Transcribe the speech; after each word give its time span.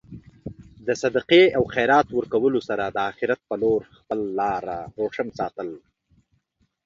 د 0.87 0.89
صدقې 1.01 1.43
او 1.57 1.63
خیرات 1.73 2.07
ورکولو 2.13 2.59
سره 2.69 2.83
د 2.87 2.97
اخرت 3.11 3.39
په 3.49 3.55
لور 3.61 3.81
خپل 3.99 4.19
لاره 4.39 4.77
روشن 4.97 5.27
ساتل. 5.39 5.69